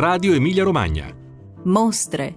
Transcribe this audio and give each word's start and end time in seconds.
Radio 0.00 0.32
Emilia 0.32 0.64
Romagna. 0.64 1.14
Mostre. 1.64 2.34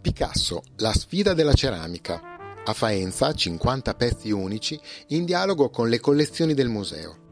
Picasso, 0.00 0.62
la 0.78 0.92
sfida 0.92 1.32
della 1.32 1.52
ceramica. 1.52 2.20
A 2.64 2.72
Faenza 2.72 3.32
50 3.32 3.94
pezzi 3.94 4.32
unici 4.32 4.76
in 5.10 5.24
dialogo 5.24 5.70
con 5.70 5.88
le 5.88 6.00
collezioni 6.00 6.54
del 6.54 6.68
museo. 6.68 7.25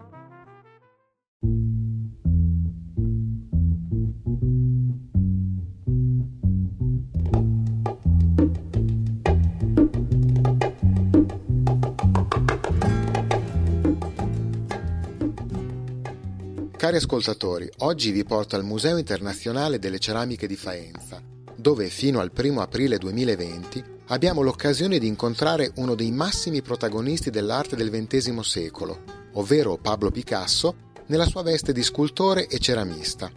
Cari 16.84 16.97
ascoltatori, 16.97 17.66
oggi 17.79 18.11
vi 18.11 18.24
porto 18.24 18.56
al 18.56 18.62
Museo 18.62 18.98
Internazionale 18.98 19.79
delle 19.79 19.98
Ceramiche 19.98 20.47
di 20.47 20.55
Faenza, 20.55 21.19
dove 21.56 21.88
fino 21.88 22.20
al 22.20 22.30
1 22.37 22.61
aprile 22.61 22.98
2020 22.98 23.83
abbiamo 24.09 24.42
l'occasione 24.42 24.98
di 24.98 25.06
incontrare 25.06 25.73
uno 25.77 25.95
dei 25.95 26.11
massimi 26.11 26.61
protagonisti 26.61 27.30
dell'arte 27.30 27.75
del 27.75 27.89
XX 27.89 28.39
secolo, 28.41 29.02
ovvero 29.33 29.78
Pablo 29.78 30.11
Picasso, 30.11 30.75
nella 31.06 31.25
sua 31.25 31.41
veste 31.41 31.73
di 31.73 31.83
scultore 31.83 32.48
e 32.48 32.59
ceramista. 32.59 33.30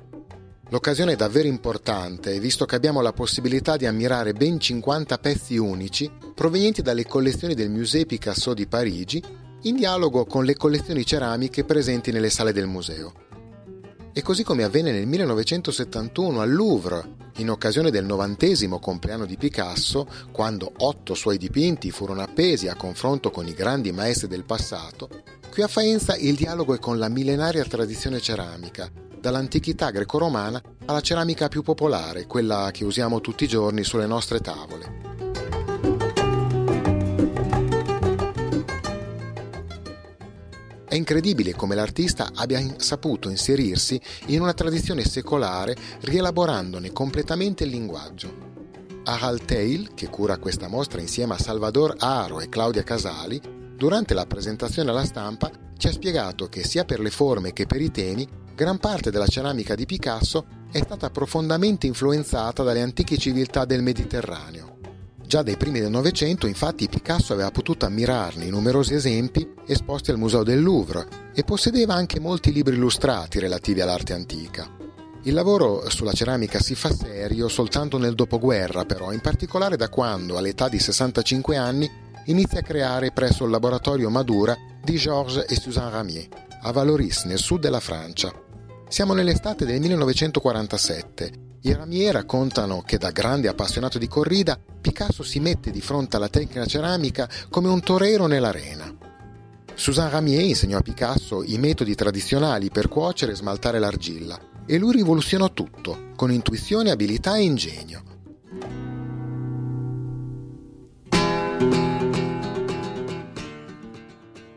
L'occasione 0.68 1.14
è 1.14 1.16
davvero 1.16 1.48
importante, 1.48 2.38
visto 2.41 2.66
che 2.66 2.76
abbiamo 2.76 3.00
la 3.00 3.14
possibilità 3.14 3.77
di 3.77 3.86
ammirare 3.86 4.34
ben 4.34 4.60
50 4.60 5.18
pezzi 5.20 5.55
unici 5.55 6.12
provenienti 6.36 6.82
dalle 6.82 7.05
collezioni 7.05 7.54
del 7.54 7.70
Musée 7.70 8.05
Picasso 8.05 8.54
di 8.54 8.68
Parigi, 8.68 9.24
in 9.62 9.77
dialogo 9.77 10.26
con 10.26 10.44
le 10.44 10.58
collezioni 10.58 11.05
ceramiche 11.05 11.64
presenti 11.64 12.12
nelle 12.12 12.30
sale 12.30 12.52
del 12.52 12.68
museo. 12.68 13.26
E 14.17 14.23
così 14.23 14.44
come 14.44 14.63
avvenne 14.63 14.91
nel 14.91 15.05
1971 15.05 16.41
al 16.41 16.51
Louvre, 16.51 17.27
in 17.35 17.51
occasione 17.51 17.91
del 17.91 18.04
novantesimo 18.04 18.79
compleanno 18.79 19.27
di 19.27 19.37
Picasso, 19.37 20.07
quando 20.32 20.71
otto 20.77 21.13
suoi 21.13 21.37
dipinti 21.37 21.91
furono 21.91 22.24
appesi 22.24 22.68
a 22.68 22.74
confronto 22.74 23.29
con 23.29 23.48
i 23.48 23.54
grandi 23.54 23.91
maestri 23.91 24.27
del 24.27 24.43
passato, 24.43 25.07
qui 25.51 25.62
a 25.62 25.68
Faenza 25.68 26.15
il 26.15 26.34
dialogo 26.34 26.74
è 26.74 26.79
con 26.79 26.98
la 26.98 27.09
millenaria 27.09 27.63
tradizione 27.65 28.20
ceramica, 28.20 28.90
dall'antichità 29.20 29.91
greco-romana 29.91 30.59
alla 30.85 31.02
ceramica 31.02 31.48
più 31.48 31.62
popolare, 31.62 32.26
quella 32.26 32.71
che 32.74 32.85
usiamo 32.85 33.21
tutti 33.21 33.43
i 33.43 33.48
giorni 33.48 33.84
sulle 33.84 34.07
nostre 34.07 34.40
tavole. 34.40 35.07
Incredibile 40.98 41.53
come 41.53 41.76
l'artista 41.76 42.31
abbia 42.35 42.62
saputo 42.77 43.29
inserirsi 43.29 43.99
in 44.27 44.41
una 44.41 44.53
tradizione 44.53 45.05
secolare 45.05 45.76
rielaborandone 46.01 46.91
completamente 46.91 47.63
il 47.63 47.70
linguaggio. 47.70 48.55
Harald 49.05 49.45
Teil, 49.45 49.93
che 49.93 50.09
cura 50.09 50.37
questa 50.37 50.68
mostra 50.68 50.99
insieme 50.99 51.35
a 51.35 51.40
Salvador 51.40 51.95
Aro 51.98 52.41
e 52.41 52.49
Claudia 52.49 52.84
Casali, 52.84 53.40
durante 53.75 54.13
la 54.13 54.25
presentazione 54.25 54.90
alla 54.90 55.05
stampa 55.05 55.49
ci 55.77 55.87
ha 55.87 55.91
spiegato 55.91 56.48
che 56.48 56.65
sia 56.65 56.84
per 56.84 56.99
le 56.99 57.12
forme 57.12 57.53
che 57.53 57.65
per 57.65 57.79
i 57.79 57.91
temi, 57.91 58.27
gran 58.53 58.79
parte 58.79 59.12
della 59.12 59.27
ceramica 59.27 59.75
di 59.75 59.85
Picasso 59.85 60.45
è 60.71 60.79
stata 60.79 61.09
profondamente 61.09 61.87
influenzata 61.87 62.63
dalle 62.63 62.81
antiche 62.81 63.18
civiltà 63.18 63.63
del 63.63 63.81
Mediterraneo. 63.81 64.77
Già 65.28 65.44
dai 65.44 65.58
primi 65.58 65.81
del 65.81 65.90
Novecento, 65.90 66.47
infatti, 66.47 66.88
Picasso 66.88 67.34
aveva 67.34 67.52
potuto 67.52 67.86
ammirarne 67.86 68.46
i 68.46 68.50
numerosi 68.50 68.94
esempi 68.94 69.46
esposti 69.66 70.09
al 70.09 70.18
Museo 70.18 70.42
del 70.42 70.64
Louvre 70.64 71.06
e 71.34 71.44
possedeva 71.44 71.94
anche 71.94 72.22
molti 72.22 72.53
libri 72.53 72.75
illustrati 72.75 73.38
relativi 73.38 73.81
all'arte 73.81 74.14
antica. 74.14 74.74
Il 75.24 75.34
lavoro 75.34 75.90
sulla 75.90 76.14
ceramica 76.14 76.62
si 76.62 76.75
fa 76.75 76.94
serio 76.94 77.50
soltanto 77.50 77.98
nel 77.98 78.16
dopoguerra, 78.16 78.86
però, 78.86 79.12
in 79.12 79.20
particolare 79.20 79.76
da 79.76 79.90
quando, 79.90 80.38
all'età 80.38 80.70
di 80.70 80.80
65 80.80 81.58
anni, 81.58 81.92
inizia 82.28 82.60
a 82.60 82.64
creare 82.64 83.12
presso 83.12 83.44
il 83.44 83.52
laboratorio 83.52 84.10
Madura 84.10 84.56
di 84.82 84.96
Georges 84.96 85.44
et 85.50 85.60
Suzanne 85.60 85.92
Ramier, 85.92 86.28
a 86.62 86.72
Valoris, 86.72 87.26
nel 87.26 87.40
sud 87.40 87.60
della 87.60 87.82
Francia. 87.82 88.32
Siamo 88.88 89.12
nell'estate 89.12 89.66
del 89.66 89.82
1947 89.82 91.47
i 91.62 91.73
Ramier 91.73 92.13
raccontano 92.13 92.84
che 92.84 92.97
da 92.97 93.09
grande 93.09 93.47
appassionato 93.47 93.97
di 93.97 94.07
corrida, 94.07 94.59
Picasso 94.79 95.23
si 95.23 95.40
mette 95.40 95.72
di 95.72 95.81
fronte 95.81 96.16
alla 96.16 96.29
tecnica 96.29 96.66
ceramica 96.66 97.28
come 97.50 97.68
un 97.68 97.81
torero 97.81 98.28
nell'arena. 98.28 98.95
Suzanne 99.73 100.12
Ramier 100.12 100.45
insegnò 100.45 100.78
a 100.78 100.81
Picasso 100.81 101.44
i 101.44 101.57
metodi 101.57 101.95
tradizionali 101.95 102.69
per 102.69 102.88
cuocere 102.88 103.31
e 103.31 103.35
smaltare 103.35 103.79
l'argilla 103.79 104.40
e 104.66 104.78
lui 104.78 104.94
rivoluzionò 104.94 105.51
tutto, 105.51 106.12
con 106.16 106.31
intuizione, 106.31 106.91
abilità 106.91 107.38
e 107.38 107.41
ingegno. 107.41 108.03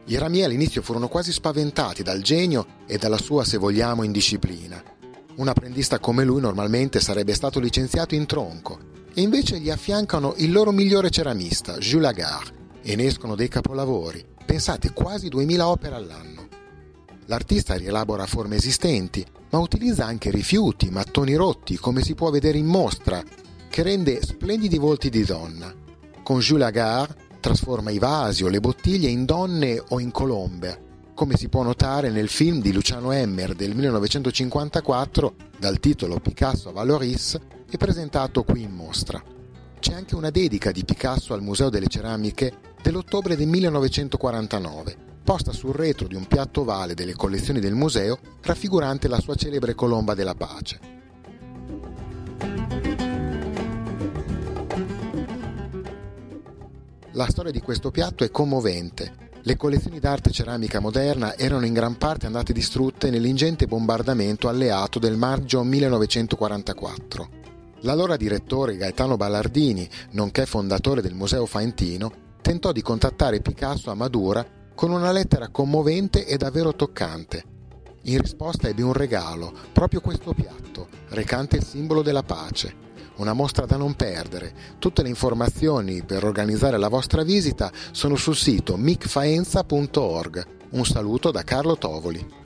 I 0.05 0.19
Ramier 0.19 0.47
all'inizio 0.47 0.83
furono 0.83 1.09
quasi 1.09 1.33
spaventati 1.33 2.03
dal 2.03 2.21
genio 2.21 2.67
e 2.87 2.99
dalla 2.99 3.19
sua, 3.19 3.45
se 3.45 3.57
vogliamo, 3.57 4.03
indisciplina. 4.03 4.99
Un 5.41 5.49
apprendista 5.49 5.99
come 5.99 6.23
lui 6.23 6.39
normalmente 6.39 7.01
sarebbe 7.01 7.33
stato 7.33 7.61
licenziato 7.61 8.15
in 8.15 8.27
tronco 8.27 8.79
e 9.15 9.23
invece 9.23 9.59
gli 9.59 9.71
affiancano 9.71 10.35
il 10.37 10.53
loro 10.53 10.71
migliore 10.71 11.09
ceramista, 11.09 11.79
Jules 11.79 12.05
Lagarde, 12.05 12.53
e 12.83 12.95
ne 12.95 13.05
escono 13.05 13.35
dei 13.35 13.49
capolavori, 13.49 14.23
pensate 14.45 14.93
quasi 14.93 15.31
2000 15.31 15.67
opere 15.67 15.95
all'anno. 15.95 16.47
L'artista 17.25 17.75
rielabora 17.77 18.27
forme 18.27 18.57
esistenti, 18.57 19.25
ma 19.49 19.59
utilizza 19.59 20.05
anche 20.05 20.31
rifiuti, 20.31 20.91
mattoni 20.91 21.35
rotti, 21.37 21.79
come 21.79 22.03
si 22.03 22.15
può 22.15 22.29
vedere 22.29 22.59
in 22.59 22.67
mostra, 22.67 23.23
che 23.71 23.83
rende 23.83 24.21
splendidi 24.23 24.77
volti 24.77 25.09
di 25.09 25.25
donna. 25.25 25.75
Con 26.23 26.41
Jules 26.41 26.65
Lagarde 26.65 27.17
trasforma 27.41 27.91
i 27.91 27.99
vasi 27.99 28.45
o 28.45 28.49
le 28.49 28.61
bottiglie 28.61 29.09
in 29.09 29.25
donne 29.25 29.83
o 29.89 30.01
in 30.01 30.11
colombe, 30.11 30.89
come 31.15 31.37
si 31.37 31.49
può 31.49 31.63
notare 31.63 32.11
nel 32.11 32.29
film 32.29 32.61
di 32.61 32.73
Luciano 32.73 33.13
Emmer 33.13 33.55
del 33.55 33.75
1954 33.75 35.35
dal 35.59 35.79
titolo 35.79 36.19
Picasso 36.19 36.69
a 36.69 36.73
Valoris 36.73 37.39
e 37.71 37.77
presentato 37.77 38.43
qui 38.43 38.63
in 38.63 38.73
mostra. 38.73 39.23
C'è 39.79 39.93
anche 39.95 40.15
una 40.15 40.31
dedica 40.31 40.71
di 40.73 40.85
Picasso 40.85 41.35
al 41.35 41.43
Museo 41.43 41.69
delle 41.69 41.87
Ceramiche 41.87 42.53
dell'ottobre 42.83 43.37
del 43.37 43.47
1949, 43.47 44.97
posta 45.23 45.53
sul 45.53 45.75
retro 45.75 46.07
di 46.07 46.15
un 46.15 46.27
piatto 46.27 46.63
ovale 46.63 46.95
delle 46.95 47.15
collezioni 47.15 47.61
del 47.61 47.75
museo 47.75 48.19
raffigurante 48.43 49.09
la 49.09 49.21
sua 49.21 49.35
celebre 49.35 49.75
colomba 49.75 50.15
della 50.15 50.35
pace. 50.35 50.99
La 57.13 57.29
storia 57.29 57.51
di 57.51 57.61
questo 57.61 57.91
piatto 57.91 58.25
è 58.25 58.31
commovente 58.31 59.29
le 59.43 59.57
collezioni 59.57 59.99
d'arte 59.99 60.31
ceramica 60.31 60.81
moderna 60.81 61.35
erano 61.35 61.65
in 61.65 61.73
gran 61.73 61.97
parte 61.97 62.27
andate 62.27 62.53
distrutte 62.53 63.09
nell'ingente 63.09 63.67
bombardamento 63.67 64.49
alleato 64.49 64.99
del 64.99 65.17
maggio 65.17 65.63
1944. 65.63 67.29
L'allora 67.81 68.17
direttore 68.17 68.77
Gaetano 68.77 69.17
Ballardini, 69.17 69.89
nonché 70.11 70.45
fondatore 70.45 71.01
del 71.01 71.15
Museo 71.15 71.47
Faentino, 71.47 72.13
tentò 72.43 72.71
di 72.73 72.83
contattare 72.83 73.41
Picasso 73.41 73.91
a 73.91 73.95
Madura 73.95 74.47
con 74.75 74.91
una 74.91 75.11
lettera 75.11 75.49
commovente 75.49 76.27
e 76.27 76.37
davvero 76.37 76.75
toccante. 76.75 77.45
In 78.05 78.21
risposta 78.21 78.69
ebbe 78.69 78.83
un 78.83 78.93
regalo, 78.93 79.53
proprio 79.73 80.03
questo 80.03 80.35
piatto, 80.35 80.89
recante 81.09 81.57
il 81.57 81.65
simbolo 81.65 82.03
della 82.03 82.23
pace, 82.23 82.75
una 83.17 83.33
mostra 83.33 83.67
da 83.67 83.77
non 83.77 83.95
perdere. 83.95 84.53
Tutte 84.79 85.03
le 85.03 85.09
informazioni 85.09 86.03
per 86.03 86.25
organizzare 86.25 86.79
la 86.79 86.89
vostra 86.89 87.23
visita 87.23 87.71
sono 87.91 88.17
sul 88.17 88.37
sito 88.37 88.77
micfaenza.org. 88.77 90.47
Un 90.71 90.85
saluto 90.85 91.31
da 91.31 91.43
Carlo 91.43 91.77
Tovoli. 91.77 92.39